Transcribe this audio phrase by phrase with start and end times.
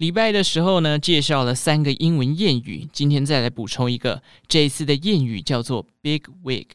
[0.00, 4.22] 礼拜的时候呢，介绍了三个英文谚语，今天再来补充一个。
[4.48, 6.68] 这一次的谚语叫做 “big wig”。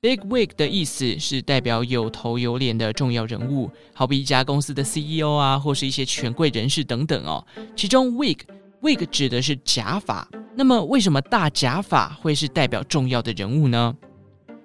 [0.00, 7.46] big wig 的意思是代表有头有脸的重要人物，好比一家公司的 CEO 啊，或是一些权贵人士等等哦。
[7.76, 8.38] 其中 wig
[8.80, 10.26] wig 指的是假发，
[10.56, 13.94] 那么为什么大假发会是代表重要的人物呢？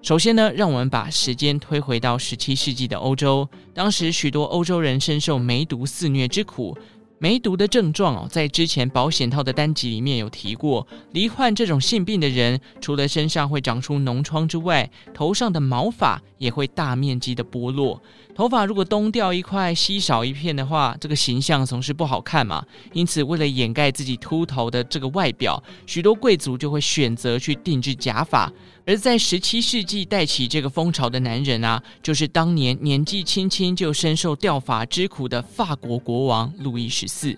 [0.05, 6.77] 首先呢，让我们把时间推回到十七世纪的欧洲，当时许多欧洲人深受梅毒肆虐之苦。
[7.17, 10.85] 梅毒的症状哦，在之前保险套的单集里面有提过。
[11.13, 18.01] 罹患这种性病的人，除了身上会长出脓疮之外，头上的毛发也会大面积的剥落。
[18.35, 22.65] 头发如果东掉一块，西少一片的话，这个形象总是不好看嘛。
[22.91, 28.51] 因此，为了掩盖自己秃头的这个外表，许多贵族就会选择去定制假发。
[28.85, 37.37] 而在十七世纪带起这个风潮的男人啊，就是当年年纪轻轻就深受掉发之苦的法国国王路易十四。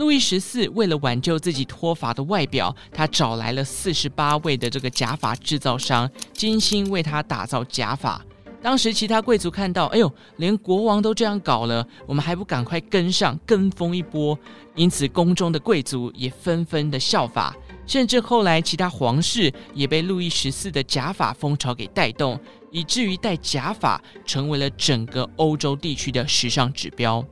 [0.00, 8.18] 路易十四为了挽救自己脱发的外表，他找来了四十八位的这个假发制造商，精心为他打造假发。
[8.62, 14.38] 当时其他贵族看到，哎呦，连国王都这样搞了，我们还不赶快跟上，跟风一波？
[14.74, 17.54] 因此，宫中的贵族也纷纷的效法，
[17.86, 27.22] 甚至后来其他皇室也被路易十四的假发风潮给带动，以至于戴假发成为了整个欧洲地区的时尚指标。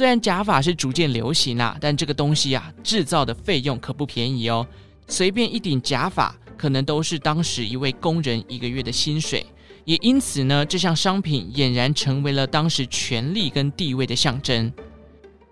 [0.00, 4.66] 虽然假发是逐渐流行啦，但这个东西啊，制造的费用可不便宜哦，
[5.06, 9.44] 随便一顶假发可能都是当时一位工人一个月的薪水。
[9.84, 14.72] 也因此呢，这项商品俨然成为了当时权力跟地位的象征。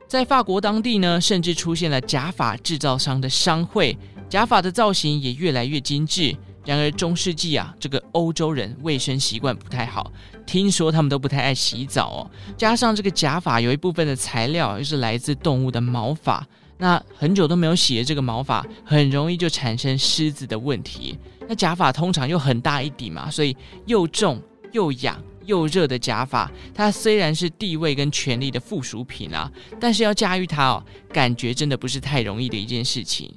[0.07, 3.99] 在法国当地呢，甚至出现了假发制造商的商会，
[4.31, 6.35] 假发的造型也越来越精致。
[6.69, 10.13] 然而中世纪啊，这个欧洲人卫生习惯不太好，
[10.45, 12.31] 听说他们都不太爱洗澡哦。
[12.59, 16.47] 加上这个假发有一部分的材料又是来自动物的毛发。
[16.77, 21.19] 那很久都没有洗的这个毛发，很容易就产生虱子的问题。
[21.49, 23.57] 那假发通常又很大一顶嘛，所以
[23.87, 24.39] 又重
[24.73, 29.51] 又痒又热的假发，它虽然是地位跟权力的附属品啊，
[29.81, 33.35] 但是要驾驭它哦，感觉真的不是太容易的一件事情。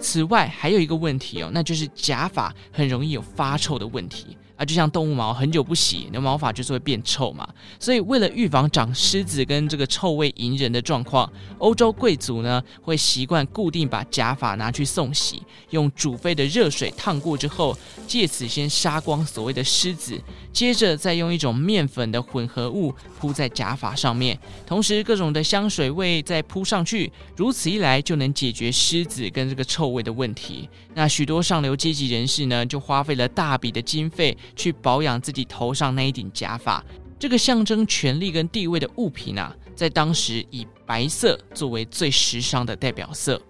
[0.00, 4.37] 此外，还有一个问题哦，那就是假发很容易有发臭的问题。
[4.58, 7.48] 啊，就像动物毛，很久不洗，那毛发就是会变臭嘛。
[7.78, 20.20] 所以为了预防长虱子跟这个臭味迎人的状况，欧洲贵族呢会习惯固定把假发拿去送洗，用煮沸的热水烫过之后，借此先杀光所谓的虱子，
[20.52, 24.36] 接着再用一种面粉的混合物铺在假发上面，
[24.66, 30.68] 同时各种的香水味再铺上去，如此一来就能解决虱子跟这个臭味的问题。
[30.94, 34.36] 那许多上流阶级人士呢，就花费了大笔的经费。
[34.56, 36.84] 去保养自己头上那一顶假发，
[37.18, 43.40] 这个象征权力跟地位的物品啊，在当时以白色作为最时尚的代表色。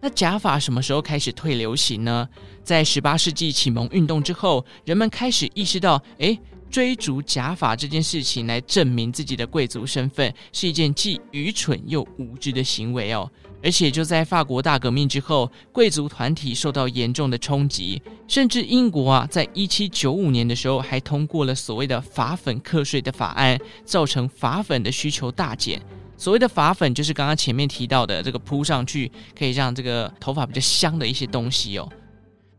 [0.00, 2.28] 那假发什么时候开始退流行呢？
[2.62, 6.38] 在十八世纪启蒙运动之后，人们开始意识到，诶，
[6.70, 13.30] 追逐假发这件事情来证明自己的贵族身份，是一件既愚蠢又无知的行为哦。
[13.62, 25.80] 而且就在法国大革命之后，贵族团体受到严重的冲击，甚至英国啊，在一七九五年的时候还通过了所谓的发粉课税的法案，造成发粉的需求大减。
[26.18, 31.88] 所谓的发粉就是刚刚前面提到的这个铺上去可以让这个头发比较香的一些东西哦。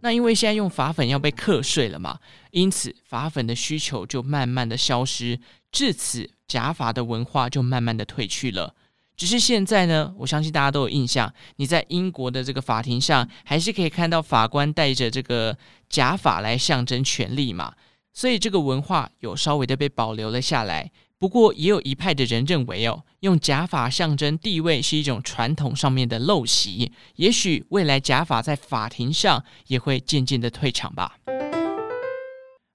[0.08, 2.18] 那因为现在用发粉要被课税了嘛，
[2.52, 5.38] 因此发粉的需求就慢慢的消失，
[5.70, 8.74] 至此假发的文化就慢慢的退去了。
[9.18, 15.58] 只是现在呢，我相信大家都有印象，你在英国的这个法庭上，还是可以看到法官戴着这个
[15.90, 17.74] 假发来象征权力嘛，
[18.14, 20.90] 所以这个文化有稍微的被保留了下来。
[21.20, 31.18] 不过也有一派的人认为哦，用假发象征地位是一种传统上面的陋习，也许未来假发在法庭上也会渐渐的退场吧。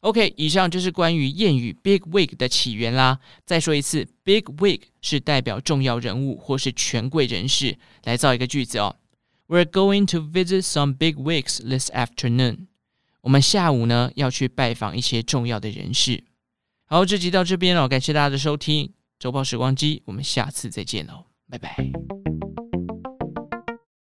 [0.00, 3.20] OK，以上就是关于谚语 “big wig” 的起源啦。
[3.46, 7.78] 再说一次，“big wig” 是代表重要人物或是权贵人士。
[8.02, 8.96] 来造一个句子哦
[9.46, 12.66] ：We're going to visit some big wigs this afternoon。
[13.20, 16.24] 我们下午呢要去拜访一些重要的人士。
[16.92, 18.92] 好，这集到这边了，感谢大家的收听。
[19.18, 21.74] 周报时光机，我们下次再见喽，拜拜。